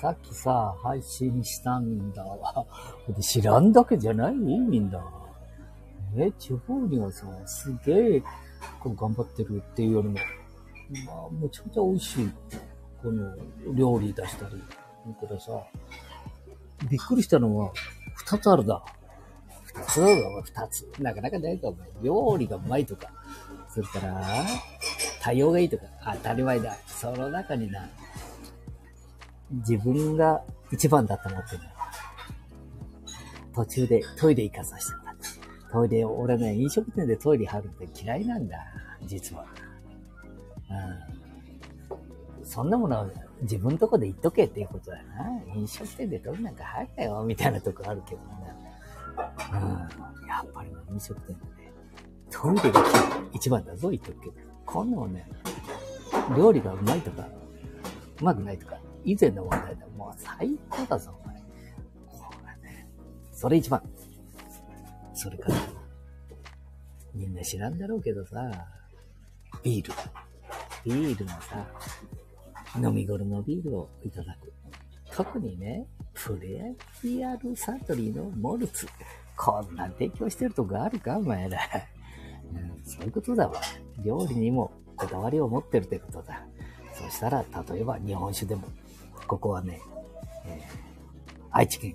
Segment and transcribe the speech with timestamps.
[0.00, 2.66] さっきさ、配信したんだわ。
[3.20, 4.34] 知らんだけじゃない？
[4.34, 5.04] みんな。
[6.16, 8.22] え、地方にはさ、すげえ、
[8.80, 12.30] こう頑張ってるっていうよりも、まあ、めちゃくちゃ美味しい、
[13.02, 13.34] この、
[13.74, 14.62] 料理出したり。
[15.20, 15.50] これさ、
[16.88, 17.72] びっくりしたのは、
[18.14, 18.82] 二つあるだ。
[19.64, 20.88] 二つだろ、二つ。
[21.00, 21.88] なかなかないか、お前。
[22.02, 23.10] 料理がうまいとか。
[23.68, 24.24] それから、
[25.20, 25.84] 対応がいいとか。
[26.14, 26.76] 当たり前だ。
[26.86, 27.88] その中にな、
[29.50, 31.62] 自分が一番だと思ってる
[33.54, 35.72] 途中でトイレ行かさせてもらった。
[35.72, 38.56] トイレ、俺ね、飲食店でトイレ入るって嫌いなんだ。
[39.04, 39.44] 実は。
[41.90, 42.44] うん。
[42.44, 43.06] そんなものは
[43.42, 45.42] 自分とこで言っとけっていうことだな。
[45.54, 48.26] 飲食店でトイレなんか入ったよ、みたいなとこあるけどね。
[49.52, 50.28] うん。
[50.28, 51.72] やっぱりね、飲食店でね、
[52.30, 52.82] トイレが
[53.32, 54.32] 一番だぞ、言っとくけど。
[54.64, 55.26] こんなもんね、
[56.36, 57.26] 料理がうまいとか、
[58.20, 58.78] うまくないとか、
[59.10, 59.86] 以前の問題だ。
[59.96, 61.36] もう最高だぞ、お前。
[61.38, 62.86] これね。
[63.32, 63.82] それ一番。
[65.14, 65.56] それから、
[67.14, 68.66] みんな知らんだろうけどさ、
[69.62, 69.94] ビール。
[70.84, 71.66] ビールのさ、
[72.76, 74.52] 飲み頃のビールをいただく。
[75.10, 78.86] 特にね、プレミアルサントリーのモルツ。
[79.36, 81.58] こんな提供してるとこあるかお前ら。
[82.52, 83.58] うん、そういうことだわ。
[84.04, 86.46] 料理にもこだわりを持ってるってことだ。
[86.92, 88.68] そしたら、例えば日本酒でも、
[89.26, 89.80] ここはね、
[90.46, 90.62] えー、
[91.50, 91.94] 愛知県、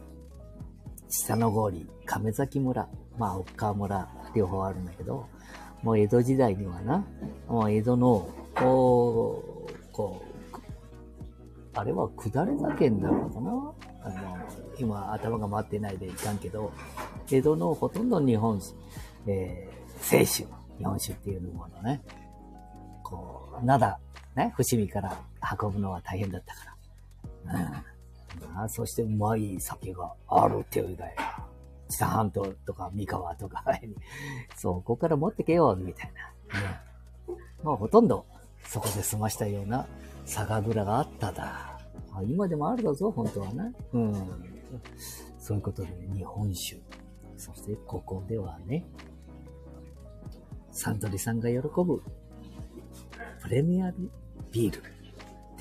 [1.10, 5.28] 下の郡、亀崎村、まあ、岡川村、両方あるんだけど、
[5.82, 7.06] もう江戸時代にはな、
[7.48, 10.28] もう江戸の、こう、こう、
[11.76, 13.74] あれは下れ酒になるのかな？
[14.04, 14.38] あの、
[14.78, 16.72] 今頭が回ってないでいかんけど、
[17.32, 18.76] 江戸のほとんど日本酒、
[19.28, 22.02] えー、清酒、日本酒っていうものね、
[23.02, 23.98] こう、灘、
[24.36, 25.18] ね、伏見から
[25.62, 26.73] 運ぶのは大変だったから。
[27.46, 28.58] うん。
[28.58, 31.16] あそしてうまい酒があるっていう以外。
[31.90, 33.64] 北半島とか三河とか
[34.58, 37.30] そこから持ってけよ、みたいな。
[37.30, 37.36] うん。
[37.66, 38.26] まあほとんど
[38.64, 39.88] そこで済ましたような
[40.26, 41.80] 酒蔵があっただ。
[42.12, 43.74] あ今でもあるだぞ、本当はね。
[43.94, 44.14] うん。
[45.40, 46.82] そういうことで、日本酒。
[47.38, 48.86] そしてここではね、
[50.72, 52.02] サントリーさんが喜ぶ
[53.42, 54.10] プレミアル
[54.52, 54.84] ビール、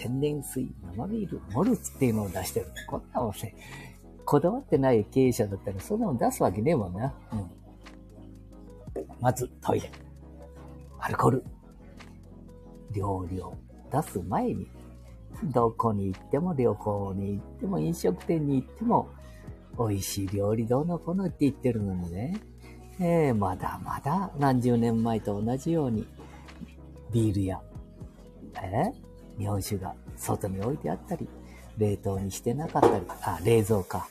[0.03, 2.67] 天然水、生ビール、モルツっていうのを出してる。
[2.89, 3.33] こんなもん、
[4.25, 7.15] こだわってない経営者だったらそんなもん出すわけねえもんな。
[7.33, 7.51] うん。
[9.21, 9.89] まず、トイレ。
[10.99, 11.45] アルコール。
[12.91, 13.55] 料理を
[13.93, 14.67] 出す前に、
[15.45, 19.09] どこに行っても旅行に行っても飲食店に行っても、
[19.79, 22.41] 美味しい料理どうのこのって言ってるのにね。
[22.99, 26.09] えー、まだまだ何十年前と同じように、
[27.13, 27.63] ビールや
[28.61, 31.29] え日本酒が外に置いてあったり、
[31.79, 34.09] 冷凍にしてなかったり、あ、冷蔵か。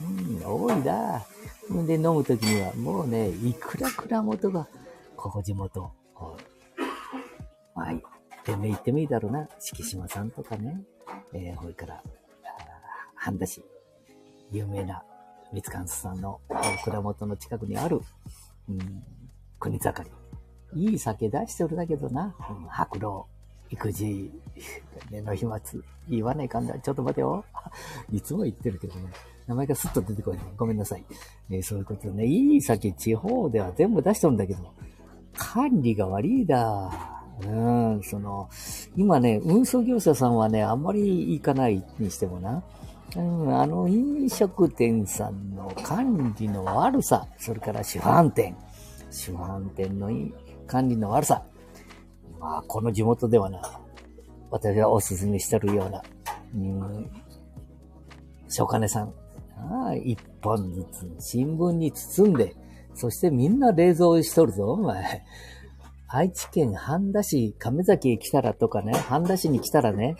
[0.00, 1.24] うん、多いだ。
[1.86, 4.68] で、飲むときには、もうね、いくら蔵元が、
[5.16, 5.90] ここ地元、
[7.74, 7.92] まあ、
[8.44, 9.48] てめえ言ってもいいだろうな。
[9.58, 10.82] 敷島さんとかね。
[11.32, 12.02] えー、ほいから、
[13.14, 13.64] 半田市、
[14.50, 15.02] 有名な
[15.52, 16.40] 三つ関さんの
[16.84, 18.00] 蔵元の近くにある、
[18.68, 19.02] うん、
[19.58, 20.10] 国盛り。
[20.90, 22.34] いい酒出してるだけどな。
[22.50, 23.28] うん、白老。
[23.70, 24.30] 育児、
[25.10, 25.60] ね、の飛沫、
[26.08, 26.78] 言わないかんだ。
[26.78, 27.44] ちょっと待てよ。
[28.12, 29.06] いつも言ってるけどね。
[29.46, 30.40] 名前がスッと出てこない。
[30.56, 31.04] ごめんなさい。
[31.50, 32.26] えー、そういうことね。
[32.26, 34.72] いい酒、地方では全部出しとるんだけど、
[35.36, 36.90] 管理が悪いだ。
[37.42, 38.48] うん、その、
[38.96, 42.62] 今ね、運送業者さんはね、あんまり行かないにしてもな。
[43.16, 48.56] うん、あの、飲食店さんの管理の悪さ、それから主販店、
[49.10, 50.10] 主販店の
[50.66, 51.42] 管理の悪さ、
[52.44, 53.80] まあ、この地元ではな、
[54.50, 56.02] 私がおすすめしてるような、
[56.54, 57.10] うん、
[58.50, 59.14] 小金さん、
[59.56, 62.54] あ、一本ずつ新聞に包んで、
[62.94, 65.24] そしてみんな冷蔵しとるぞ、お前。
[66.06, 70.16] 愛知県半田市、亀崎へ来たらとかね、半田市に来たらね、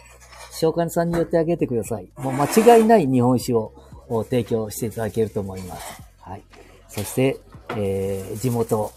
[0.50, 2.10] 召喚さんに寄ってあげてください。
[2.16, 3.74] もう間違いない日本酒を
[4.24, 6.02] 提供していただけると思います。
[6.20, 6.42] はい。
[6.88, 7.38] そして、
[7.76, 8.90] えー、地元、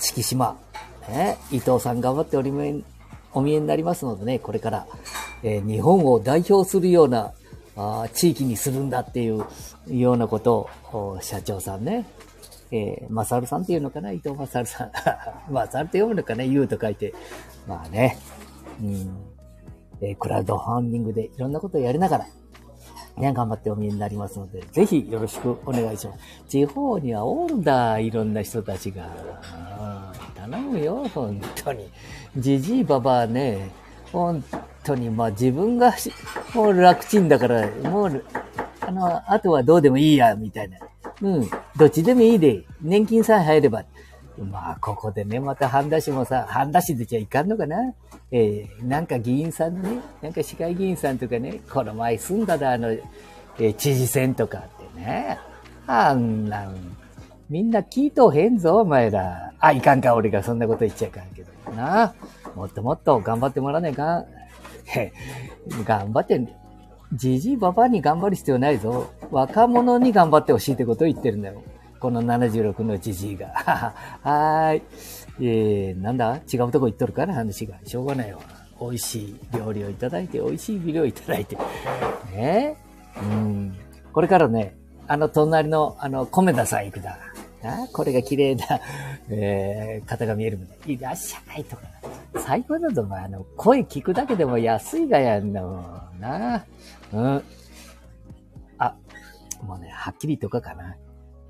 [0.00, 0.56] 敷島、
[1.08, 2.74] ね、伊藤さん頑張っておりめ、
[3.32, 4.86] お見えになりますのでね、これから、
[5.42, 7.32] えー、日本を代表するような
[7.76, 9.44] あ地域にするんだっていう
[9.88, 12.06] ようなことを、社長さんね、
[12.72, 14.90] えー、マサルさんっていうのかな伊藤マサルさん。
[15.52, 17.14] マサルって読むのかな言うと書いて。
[17.68, 18.16] まあね、
[18.80, 19.16] うん、
[20.00, 22.26] えー、クラウドファンディングでいろんなことをやりながら、
[23.18, 26.18] ね、頑張ってお見えになりますので、ぜひよろしくお願いします。
[26.48, 29.06] 地方にはおるんだ、いろんな人たちが。
[30.50, 31.88] 頼むよ、本当に。
[32.36, 33.70] じじいばばあね、
[34.12, 34.42] 本
[34.84, 35.94] 当に、まあ自分が
[36.54, 38.24] もう楽ちんだから、もう、
[38.80, 40.78] あの、あとはどうでもいいや、みたいな。
[41.22, 43.84] うん、どっちでもいいで、年金さえ入れば。
[44.38, 47.94] まあ、ここでね、また半田氏もさ、半田氏でじゃいかんのかな
[48.30, 54.62] えー、なんか議員さんのね、なんか市会議員さんとかね、この前住んだだ、あの、えー、知事選とかっ
[54.94, 55.38] てね。
[55.86, 56.76] あんなん、
[57.48, 59.52] みんな聞いとへんぞ、お前ら。
[59.60, 61.72] あ、いかんか、俺がそんなこと言っちゃいかんけど。
[61.72, 62.14] なあ
[62.54, 64.26] もっともっと頑張ってもらわねえかん。
[64.86, 65.12] へ、
[65.84, 66.40] 頑張って、
[67.12, 69.10] じじいばばに頑張る必要ないぞ。
[69.30, 71.62] 若者に頑張ってほしいってことを言ってるんだよ。
[72.00, 73.46] この76のじじいが。
[73.54, 74.82] はーい。
[75.40, 76.40] えー、なんだ？
[76.52, 77.76] 違うとこ行っとるから話が。
[77.84, 78.40] しょうがないわ。
[78.80, 81.56] 美味しい料理をいただいて、美味しいビデオをいただいて。
[81.56, 81.62] ね
[82.36, 82.76] え
[83.22, 83.74] うん。
[84.12, 84.74] これからね、
[85.08, 87.18] あの隣の、あの、米田さん行くだ。
[87.66, 88.80] あこれが綺麗な、
[89.30, 90.74] えー、方が見えるもんね。
[90.86, 91.82] いらっしゃいとか。
[92.38, 93.24] 最高だぞ、お前。
[93.24, 95.80] あの、声聞くだけでも安いがやんだも
[96.16, 96.64] んな。
[97.12, 97.42] うん。
[98.78, 98.94] あ、
[99.62, 100.96] もうね、はっきりとかかな。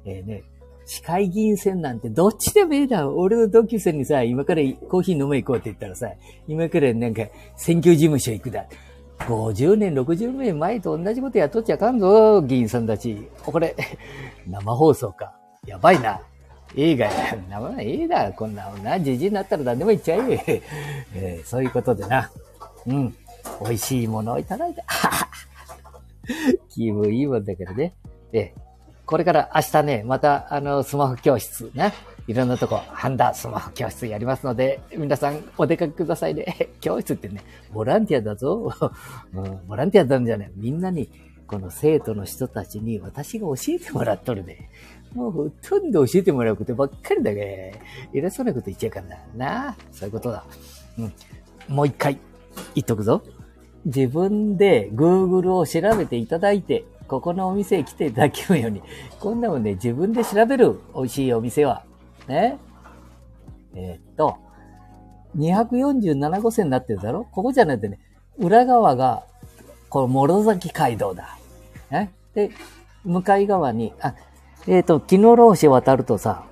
[0.04, 0.42] えー、ね、
[0.86, 3.08] 市会議員選なんてどっちでもいいだ。
[3.08, 6.08] 俺の同級生にさ、今からコーヒー飲め行こうって言ったらさ、
[6.46, 7.22] 今からなんか
[7.56, 8.66] 選挙事務所行くだ。
[9.18, 13.16] 50年、60年前と同じことやっとっちゃあかんぞ、議員さんたち。
[13.44, 13.74] これ、
[14.46, 15.32] 生放送か。
[15.66, 16.20] やばいな。
[16.74, 17.36] 映画や。
[17.48, 19.00] 生いいだ、こんなのな。
[19.00, 20.62] じじになったら何でも言っちゃえ。
[21.14, 22.30] えー、そういうことでな。
[22.86, 23.14] うん。
[23.62, 24.82] 美味しいものをいただいて。
[26.68, 27.94] 気分いいもんだけどね。
[28.32, 28.60] えー、
[29.06, 31.92] これから明日ね、また、あの、スマホ教室ね。
[32.26, 36.70] いろんなとこ、ハンダスマホ教室やりますので、皆さんお出かけくださいね。
[36.80, 37.40] 教室ってね、
[37.72, 38.72] ボランティアだぞ。
[39.32, 40.50] うん、ボランティアなんじゃない。
[40.56, 41.08] みんなに、
[41.46, 44.68] この生徒の人たちに私が教えてもらっとるで。
[45.14, 47.80] もうほとんど教えてもらうことばっかりだけ。
[48.12, 49.16] 偉そうなこと言っちゃうからな。
[49.36, 50.44] なあ、そういうことだ。
[50.98, 51.12] うん。
[51.74, 52.18] もう一回
[52.74, 53.22] 言っとくぞ。
[53.84, 58.82] 自分で Google を調べていただいて、ここのお店へ来ていただけるように。
[59.20, 60.80] こんなもんね、自分で調べる。
[60.94, 61.84] 美味しいお店は。
[62.26, 62.58] ね。
[63.74, 64.36] えー、っと、
[65.36, 67.26] 247号線になってるだろ？
[67.30, 68.00] ここじゃなくてね、
[68.38, 69.24] 裏側が、
[69.88, 71.35] この諸崎街道だ。
[71.90, 72.12] ね。
[72.34, 72.50] で、
[73.04, 74.14] 向かい側に、あ、
[74.66, 76.44] えっ、ー、と、木の老市渡るとさ、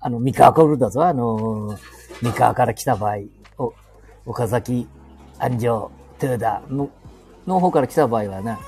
[0.00, 1.78] あの、三河コールだぞ、あのー、
[2.22, 3.16] 三河から来た場合、
[3.58, 3.74] お、
[4.26, 4.88] 岡崎、
[5.38, 6.90] 安城、トゥーダの、
[7.46, 8.58] の方から来た場合はな、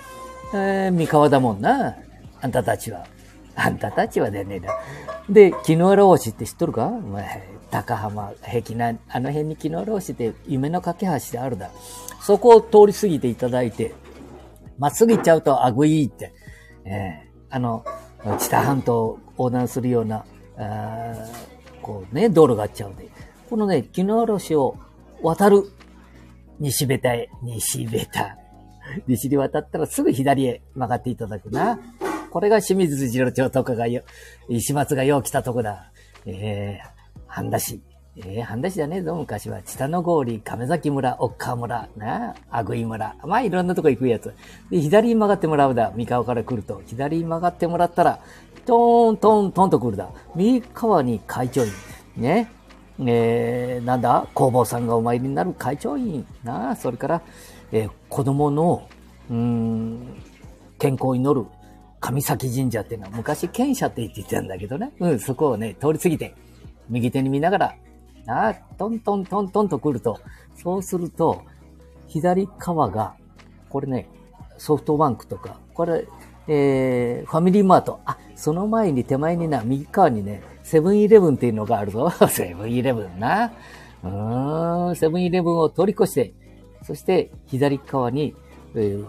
[0.52, 1.96] えー、三河だもんな、
[2.40, 3.06] あんたたちは。
[3.54, 4.74] あんたたちはでねえな。
[5.28, 6.86] で、木の老市って知っとるか？
[6.86, 11.70] お前、高浜、壁南、あの辺に木の老市って夢の架け橋であるだ。
[12.22, 13.94] そこを通り過ぎていただいて、
[14.80, 16.32] まっすぐ行っちゃうとあぐいって、
[16.84, 17.84] えー、あの、
[18.38, 20.24] 知多半島を横断するような、
[20.56, 21.14] あ
[21.82, 23.08] こうね、道路があっちゃうんで、
[23.50, 24.76] このね、木のしを
[25.22, 25.70] 渡る、
[26.58, 28.38] 西ベタへ、西ベタ。
[29.06, 31.78] 西 に渡ったらすぐ左へ曲がっていただくな。
[32.30, 34.02] これが清水次郎町とかがよ、
[34.48, 35.92] 石松がよう来たとこだ。
[36.24, 37.82] えー、半田市。
[38.16, 39.62] えー、半田市じゃねえぞ、昔は。
[39.62, 43.14] 北の郡、亀崎村、奥川村、なあ、ぐい村。
[43.24, 44.34] まあ、いろんなとこ行くやつ。
[44.68, 45.92] で、左に曲がってもらうだ。
[45.94, 46.82] 三河から来ると。
[46.86, 48.18] 左に曲がってもらったら、
[48.66, 50.10] トーン、トン、トンと来るだ。
[50.34, 51.70] 三河に会長員。
[52.16, 52.50] ね。
[52.98, 54.26] えー、なんだ？
[54.34, 56.26] 工房さんがお参りになる会長員。
[56.42, 57.22] なあ、それから、
[57.72, 58.88] えー、子供の、
[59.30, 60.16] うん、
[60.78, 61.46] 健康を祈る
[62.00, 64.92] 神崎神社っていうのは昔賢者って言ってたんだけどね。
[64.98, 66.34] うん、そこをね、通り過ぎて、
[66.88, 67.74] 右手に見ながら、
[68.30, 70.20] あトントントントンと来ると、
[70.54, 71.42] そうすると、
[72.08, 73.14] 左側が、
[73.68, 74.08] これね、
[74.58, 76.06] ソフトバンクとか、これ、
[76.48, 78.00] えー、ファミリーマート。
[78.04, 82.10] あ、その前に手前にな、右側にね、セブンイレブンっていうのがあるぞ。
[82.28, 83.52] セブンイレブンな。
[84.02, 86.34] うーん、セブンイレブンを通り越して、
[86.82, 88.34] そして左側に、
[88.74, 89.08] えー、フ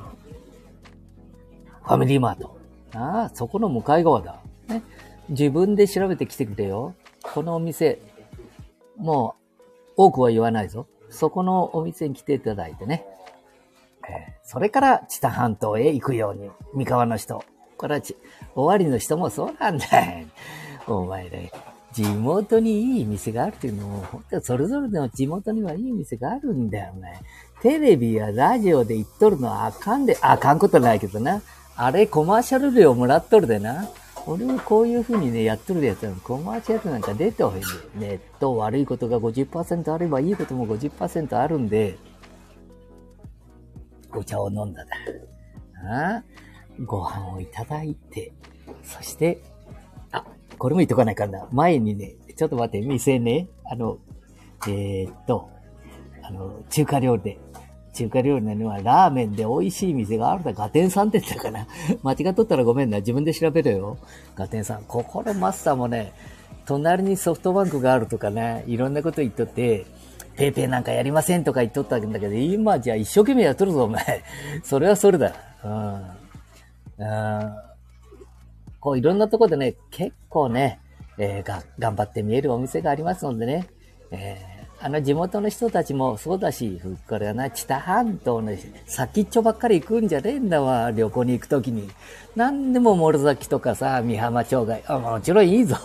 [1.85, 2.57] ァミリーマート。
[2.93, 4.39] ああ、そこの向かい側だ。
[4.67, 4.83] ね。
[5.29, 6.93] 自分で調べてきてくれよ。
[7.21, 8.01] このお店、
[8.97, 9.35] も
[9.97, 10.87] う、多くは言わないぞ。
[11.09, 13.05] そこのお店に来ていただいてね。
[14.09, 17.43] えー、それから、知多半島へ行くように、三河の人。
[17.77, 18.15] これはち、
[18.55, 20.27] 終わりの人もそうなんだよ。
[20.87, 21.51] お前ね、
[21.93, 27.19] 地元にいい店があるっていうのも、本当それぞれの地元にはいい店があるんだよ、お前。
[27.61, 31.41] テレビやラジオで言っとるのはあかんで、あかんことないけどな。
[31.75, 33.89] あれコマーシャル料もらっとるでな。
[34.27, 37.99] 俺もこういう風にね、やっとるやつは、コマーシャルなんか出てほしい。
[37.99, 41.97] ネット悪いことが50%あればいいことも50%あるんで、
[44.13, 44.91] お茶を飲んだだ。
[45.83, 46.23] あ
[46.85, 48.31] ご飯をいただいて、
[48.83, 49.41] そして、
[50.11, 50.25] あ、
[50.57, 51.47] これも言っとかないかな。
[51.51, 53.97] 前にね、ちょっと待って、店ね、あの、
[54.67, 55.49] えー、っと、
[56.23, 57.39] あの、中華料理で。
[57.93, 60.53] 中華料理のにはラーメンで美味しい店があるだ。
[60.53, 61.67] ガテンさんって言ったかな。
[62.03, 62.99] 間違っとったらごめんな。
[62.99, 63.97] 自分で調べるよ。
[64.35, 64.83] ガテンさん。
[64.83, 66.13] ここのマスターもね、
[66.65, 69.85] 隣にソフトバンクがあるとかね、いろんなこと言っとって、
[70.37, 74.23] ペーペーなんかやりませんとか言っとったんだけど、今じゃ一生懸命やっとるぞ、お前。
[74.63, 75.33] それはそれだ。
[75.63, 75.93] うん。
[76.97, 77.55] うん。
[78.79, 80.79] こういろんなとこでね、結構ね、
[81.17, 83.67] えー、が、頑張って見えるお店がありますのでね、
[84.11, 84.50] えー、
[84.83, 88.51] あの地元の人たちもそうだし、これはな、知多半島の
[88.87, 91.87] 先っちょばっかり行くんじゃねえんだわ、旅行に行くときに。
[92.35, 95.77] 何でも諸崎とかさ、美浜町外、あ、もちろんいいぞ。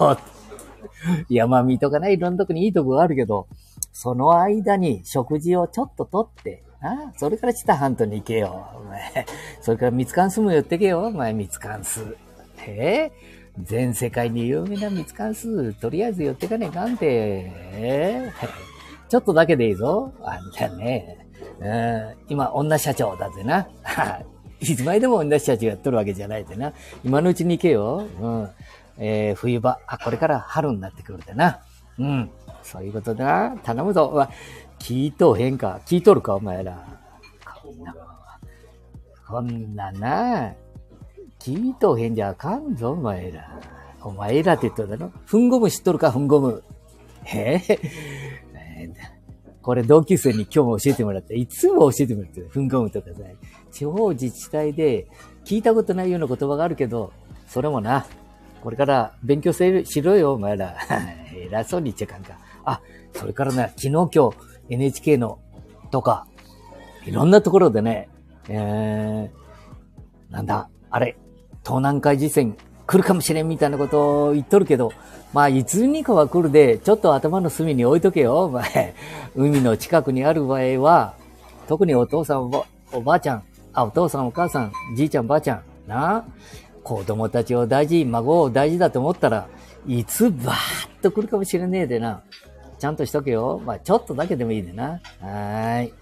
[1.29, 3.49] 山見とかね、いろんなとこにいいとこがあるけど、
[3.93, 8.67] その間に食事をちょっととって、あそれから知多半島に行けよ。
[8.77, 9.27] お前
[9.61, 11.07] それから三つ関数も寄ってけよ。
[11.07, 12.17] お前三つ関数。
[12.67, 13.11] え？
[13.63, 17.07] 全世界に有名な蜜関数、とりあえず寄ってかねえかんて。
[17.09, 18.31] え？
[19.09, 20.13] ちょっとだけでいいぞ。
[20.23, 21.27] あんたね。
[22.29, 23.67] 今、女社長だぜな。
[24.61, 26.73] いつまでも女社長やっとるわけじゃないぜな。
[27.05, 28.05] 今のうちに行けよ。
[28.21, 28.51] うん。
[28.99, 29.79] えー、冬場。
[29.87, 31.61] あ、これから春になってくるでな。
[31.99, 32.31] うん。
[32.63, 33.57] そういうことだな。
[33.59, 34.11] 頼むぞ。
[34.13, 34.31] わ、
[34.79, 35.81] 聞いとへんか。
[35.87, 36.85] 聞いとるか、お前ら。
[37.63, 37.95] こんな、
[39.27, 40.53] こんなな。
[41.39, 43.61] 聞いとへんじゃあかんぞ、お前ら。
[44.03, 46.63] お前らって言っただろふんごむ知っとるか、ふんごむ。
[47.33, 52.49] えー、これ同級生に今日も教えてもらって、いつも教えてもらってる。
[52.51, 53.17] ふんごむとかさ。
[53.73, 55.07] 地方自治体で
[55.45, 57.13] 聞いたことないような言葉があるけど、
[57.47, 58.07] それもな、
[58.63, 60.77] これから勉強しろよ、お前ら。
[61.37, 62.39] 偉そうに言っちゃかんか。
[62.65, 62.81] あ、
[63.13, 64.37] それからね、昨日今日
[64.71, 65.39] NHK の
[65.91, 66.27] とか、
[67.05, 68.09] いろんなところでね、
[68.49, 71.17] えー、なんだ、あれ、
[71.65, 74.93] 東南海地震来るかもしれんみたいなことを言っとるけど、
[75.33, 78.95] まあ、いつにかは来るで、ちょっと頭の隅に置いとけよ、お前。
[79.35, 81.15] 海の近くにある場合は、
[81.67, 86.25] 特にお父さんおば、おばあちゃん、あ、お父さんお母さん、じいちゃんばあちゃん、な
[86.83, 89.49] 子供たちを大事、孫を大事だと思ったら、
[89.87, 92.23] いつばーっと来るかもしれねえでな。
[92.79, 93.61] ちゃんとしとけよ。
[93.65, 94.93] まあ、ちょっとだけでもいいでな。
[94.93, 95.95] はーい。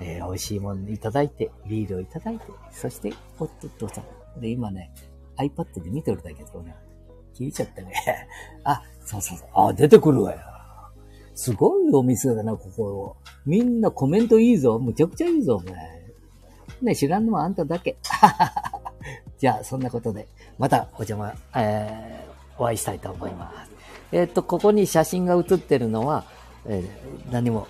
[0.00, 4.02] えー、美味しいものいただいて、ビールをいただいて、そして、おっとっとさ
[4.36, 4.40] ん。
[4.40, 4.90] で、今ね、
[5.48, 6.74] iPad で見てるだけどね、
[7.34, 7.92] 聞いちゃってね。
[8.64, 9.48] あ、そうそうそう。
[9.54, 10.38] あ、出てくるわよ。
[11.34, 13.16] すごいお店だな、ここ。
[13.46, 14.78] みんなコメントいいぞ。
[14.78, 15.74] むちゃくちゃいいぞ、お前。
[16.82, 17.96] ね、知らんのはあんただけ。
[19.38, 20.28] じゃあ、そんなことで、
[20.58, 23.70] またお邪魔、えー、お会いしたいと思います。
[24.12, 26.24] えっ、と、ここに写真が写ってるのは、
[26.66, 27.66] えー、何も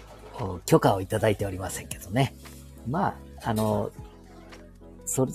[0.66, 2.34] 許可をいただいておりませんけどね。
[2.88, 3.08] ま
[3.42, 3.90] あ、あの、
[5.04, 5.32] それ、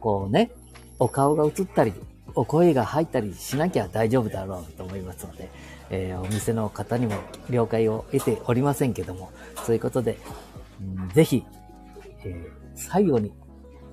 [0.00, 0.50] こうね、
[0.98, 1.92] お顔が映ったり、
[2.34, 5.50] お声が入ったりしなきゃ大丈夫だろうと思いますので、
[5.90, 7.14] えー、お店の方にも
[7.50, 9.30] 了解を得ておりませんけども、
[9.64, 10.18] そういうことで、
[10.80, 11.44] うん、ぜひ、
[12.24, 13.32] えー、最後に、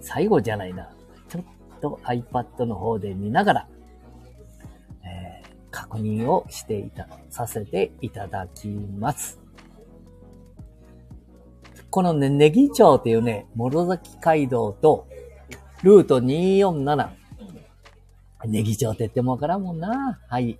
[0.02, 0.90] 最後じゃないな、
[1.30, 1.44] ちょっ
[1.82, 3.68] と iPad の方で見ながら、
[5.06, 9.40] えー、確認をしていた、させていただきます。
[11.90, 15.08] このね、ネギ町っていうね、諸崎街道と、
[15.84, 17.10] ルート247。
[18.46, 20.18] ネギ町って言ってもわからんもんな。
[20.30, 20.58] はい。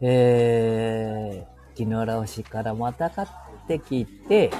[0.00, 3.28] えー、木の浦市からまた買っ
[3.66, 4.52] てきて、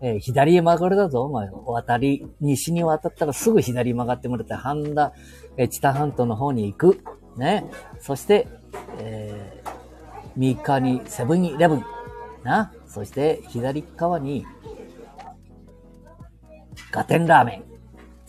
[0.00, 1.48] えー、左へ曲がるだぞ、お前。
[1.64, 5.12] 渡り、西に渡ったらすぐ左曲がってもらって、半田、
[5.56, 7.04] えー、知多半島の方に行く。
[7.36, 7.70] ね。
[8.00, 8.48] そして、
[8.98, 11.84] えー、3日にセブンイレブン。
[12.42, 12.72] な。
[12.88, 14.44] そして、左側に、
[16.90, 17.73] ガテンラーメン。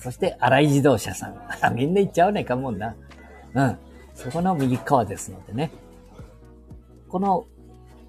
[0.06, 1.34] そして、荒井自動車さん。
[1.74, 2.94] みんな行っちゃうねえかもんな。
[3.56, 3.78] うん。
[4.14, 5.72] そこの右側ですのでね。
[7.10, 7.46] この、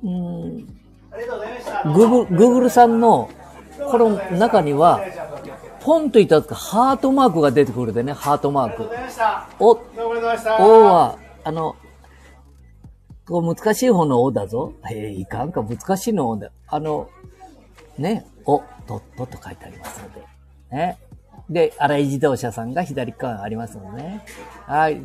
[0.04, 3.30] うん、グーグル、グーグルさんの、
[3.90, 5.00] この中には、
[5.80, 8.90] ポンといたハートマークが出てくるでね、ハートマーク。
[9.58, 9.70] お、
[10.60, 11.76] おは、あの、
[13.26, 14.74] こう難しい方のおだぞ。
[14.92, 16.50] えいかんか、難しいのおだ。
[16.66, 17.08] あの、
[17.96, 20.20] ね、お、ドットと書いてありますので。
[20.72, 20.98] ね。
[21.48, 24.24] で、荒井自動車さんが左側ありますもんね。
[24.66, 25.04] はい。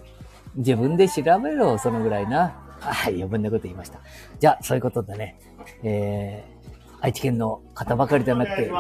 [0.56, 2.54] 自分で調べろ、そのぐらいな。
[2.80, 4.00] はい、余分なこと言いました。
[4.40, 5.40] じゃあ、そういうことでね、
[5.84, 8.72] えー、愛知県の方ばかりじゃなくて、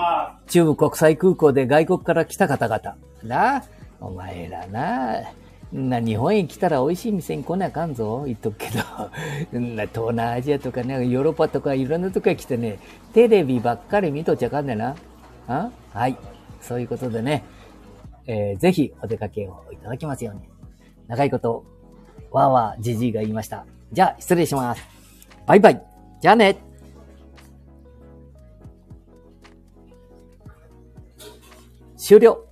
[0.47, 3.63] 中部国際空港で外国から来た方々、な、
[3.99, 5.21] お前らな、
[5.71, 8.79] な、日本へ来たら美味しい店に来なあかんぞ、言っとくけど。
[9.59, 12.79] な、東南アジアとかね、ヨーロッパとかいろんなとこへ来てね、
[13.13, 14.95] テレビばっかり見とっちゃあかんねな。
[15.47, 15.69] あ？
[15.93, 16.17] はい。
[16.61, 17.43] そういうことでね、
[18.27, 20.41] えー、ぜひお出かけをいただきますように。
[21.07, 21.65] 長いこと、
[22.31, 23.65] わーわーじじいが言いました。
[23.91, 24.81] じゃあ、失礼します。
[25.45, 25.83] バイバイ。
[26.21, 26.57] じゃあね。
[31.97, 32.50] 終了。